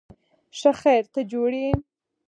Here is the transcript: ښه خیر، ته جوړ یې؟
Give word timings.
ښه 0.59 0.71
خیر، 0.81 1.03
ته 1.13 1.21
جوړ 1.31 1.49
یې؟ 1.61 1.71